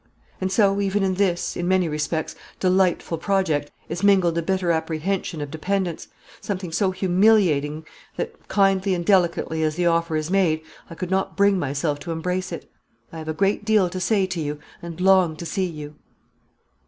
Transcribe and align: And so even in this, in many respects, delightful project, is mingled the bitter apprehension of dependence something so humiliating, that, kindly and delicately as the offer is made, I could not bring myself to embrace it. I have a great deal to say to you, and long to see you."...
And 0.41 0.51
so 0.51 0.79
even 0.81 1.03
in 1.03 1.13
this, 1.13 1.55
in 1.55 1.67
many 1.67 1.87
respects, 1.87 2.33
delightful 2.59 3.19
project, 3.19 3.69
is 3.87 4.01
mingled 4.01 4.33
the 4.33 4.41
bitter 4.41 4.71
apprehension 4.71 5.41
of 5.41 5.51
dependence 5.51 6.07
something 6.39 6.71
so 6.71 6.89
humiliating, 6.89 7.85
that, 8.17 8.47
kindly 8.47 8.95
and 8.95 9.05
delicately 9.05 9.61
as 9.61 9.75
the 9.75 9.85
offer 9.85 10.15
is 10.15 10.31
made, 10.31 10.61
I 10.89 10.95
could 10.95 11.11
not 11.11 11.37
bring 11.37 11.59
myself 11.59 11.99
to 11.99 12.11
embrace 12.11 12.51
it. 12.51 12.67
I 13.13 13.19
have 13.19 13.29
a 13.29 13.35
great 13.35 13.63
deal 13.63 13.89
to 13.91 13.99
say 13.99 14.25
to 14.25 14.41
you, 14.41 14.57
and 14.81 14.99
long 14.99 15.35
to 15.35 15.45
see 15.45 15.67
you."... 15.67 15.93